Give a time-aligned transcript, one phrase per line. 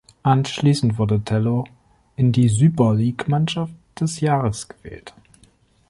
[0.23, 1.65] Anschließend wurde Tello
[2.15, 5.13] in die "Süper- Lig-Mannschaft des Jahres" gewählt.